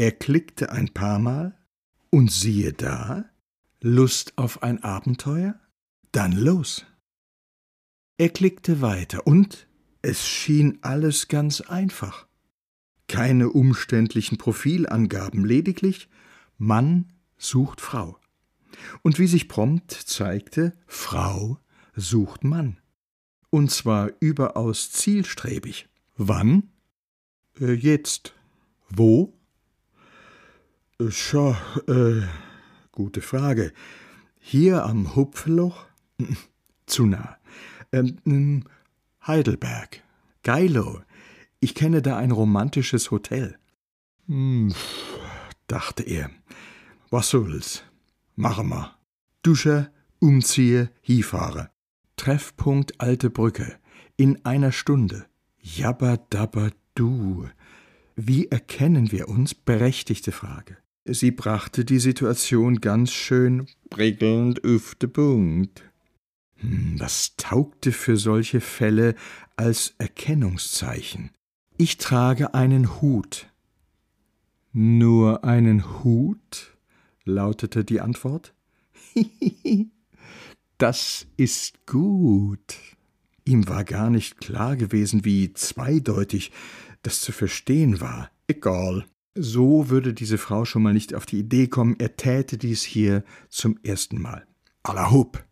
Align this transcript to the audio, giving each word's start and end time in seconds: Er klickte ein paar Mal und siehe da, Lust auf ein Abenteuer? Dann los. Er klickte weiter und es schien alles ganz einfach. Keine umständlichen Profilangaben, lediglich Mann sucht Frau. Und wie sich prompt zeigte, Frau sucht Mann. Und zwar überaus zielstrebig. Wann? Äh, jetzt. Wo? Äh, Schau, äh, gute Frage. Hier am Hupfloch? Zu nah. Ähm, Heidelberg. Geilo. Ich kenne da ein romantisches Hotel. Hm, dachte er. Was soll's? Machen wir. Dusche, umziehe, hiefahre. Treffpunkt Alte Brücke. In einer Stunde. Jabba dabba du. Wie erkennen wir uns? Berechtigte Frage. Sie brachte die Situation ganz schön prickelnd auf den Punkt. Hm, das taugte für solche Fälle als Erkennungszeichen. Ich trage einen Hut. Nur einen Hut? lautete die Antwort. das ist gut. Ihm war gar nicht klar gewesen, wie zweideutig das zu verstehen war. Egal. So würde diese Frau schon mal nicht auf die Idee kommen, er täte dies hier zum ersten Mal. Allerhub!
Er 0.00 0.12
klickte 0.12 0.72
ein 0.72 0.88
paar 0.88 1.18
Mal 1.18 1.58
und 2.08 2.32
siehe 2.32 2.72
da, 2.72 3.26
Lust 3.82 4.32
auf 4.38 4.62
ein 4.62 4.82
Abenteuer? 4.82 5.60
Dann 6.10 6.32
los. 6.32 6.86
Er 8.16 8.30
klickte 8.30 8.80
weiter 8.80 9.26
und 9.26 9.68
es 10.00 10.26
schien 10.26 10.78
alles 10.80 11.28
ganz 11.28 11.60
einfach. 11.60 12.26
Keine 13.08 13.50
umständlichen 13.50 14.38
Profilangaben, 14.38 15.44
lediglich 15.44 16.08
Mann 16.56 17.12
sucht 17.36 17.82
Frau. 17.82 18.18
Und 19.02 19.18
wie 19.18 19.26
sich 19.26 19.48
prompt 19.48 19.92
zeigte, 19.92 20.78
Frau 20.86 21.58
sucht 21.94 22.42
Mann. 22.42 22.80
Und 23.50 23.70
zwar 23.70 24.12
überaus 24.20 24.92
zielstrebig. 24.92 25.90
Wann? 26.16 26.70
Äh, 27.60 27.72
jetzt. 27.72 28.34
Wo? 28.88 29.36
Äh, 31.00 31.10
Schau, 31.10 31.56
äh, 31.88 32.22
gute 32.92 33.22
Frage. 33.22 33.72
Hier 34.38 34.84
am 34.84 35.16
Hupfloch? 35.16 35.86
Zu 36.86 37.06
nah. 37.06 37.38
Ähm, 37.92 38.64
Heidelberg. 39.26 40.02
Geilo. 40.42 41.00
Ich 41.60 41.74
kenne 41.74 42.02
da 42.02 42.16
ein 42.16 42.30
romantisches 42.30 43.10
Hotel. 43.10 43.58
Hm, 44.26 44.74
dachte 45.66 46.02
er. 46.02 46.30
Was 47.10 47.30
soll's? 47.30 47.82
Machen 48.36 48.68
wir. 48.68 48.96
Dusche, 49.42 49.90
umziehe, 50.18 50.90
hiefahre. 51.00 51.70
Treffpunkt 52.16 53.00
Alte 53.00 53.30
Brücke. 53.30 53.78
In 54.16 54.44
einer 54.44 54.72
Stunde. 54.72 55.26
Jabba 55.60 56.18
dabba 56.30 56.70
du. 56.94 57.48
Wie 58.16 58.48
erkennen 58.48 59.12
wir 59.12 59.28
uns? 59.28 59.54
Berechtigte 59.54 60.32
Frage. 60.32 60.76
Sie 61.12 61.32
brachte 61.32 61.84
die 61.84 61.98
Situation 61.98 62.80
ganz 62.80 63.10
schön 63.10 63.66
prickelnd 63.90 64.64
auf 64.64 64.94
den 64.94 65.12
Punkt. 65.12 65.82
Hm, 66.56 66.98
das 66.98 67.34
taugte 67.36 67.90
für 67.90 68.16
solche 68.16 68.60
Fälle 68.60 69.16
als 69.56 69.94
Erkennungszeichen. 69.98 71.30
Ich 71.78 71.98
trage 71.98 72.54
einen 72.54 73.00
Hut. 73.00 73.48
Nur 74.72 75.42
einen 75.42 76.04
Hut? 76.04 76.76
lautete 77.24 77.84
die 77.84 78.00
Antwort. 78.00 78.54
das 80.78 81.26
ist 81.36 81.86
gut. 81.86 82.76
Ihm 83.44 83.66
war 83.68 83.82
gar 83.82 84.10
nicht 84.10 84.40
klar 84.40 84.76
gewesen, 84.76 85.24
wie 85.24 85.52
zweideutig 85.54 86.52
das 87.02 87.20
zu 87.20 87.32
verstehen 87.32 88.00
war. 88.00 88.30
Egal. 88.46 89.06
So 89.34 89.90
würde 89.90 90.12
diese 90.12 90.38
Frau 90.38 90.64
schon 90.64 90.82
mal 90.82 90.92
nicht 90.92 91.14
auf 91.14 91.26
die 91.26 91.38
Idee 91.38 91.68
kommen, 91.68 91.96
er 91.98 92.16
täte 92.16 92.58
dies 92.58 92.82
hier 92.82 93.24
zum 93.48 93.78
ersten 93.82 94.20
Mal. 94.20 94.46
Allerhub! 94.82 95.44